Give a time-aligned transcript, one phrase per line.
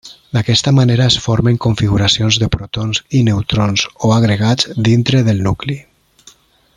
[0.35, 5.81] D'aquesta manera es formen configuracions de protons i neutrons o agregats dintre del nucli.